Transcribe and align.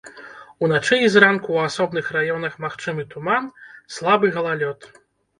Уначы 0.67 0.95
і 1.07 1.09
зранку 1.15 1.49
ў 1.57 1.67
асобных 1.71 2.07
раёнах 2.15 2.55
магчымы 2.65 3.05
туман, 3.11 3.51
слабы 3.97 4.31
галалёд. 4.39 4.89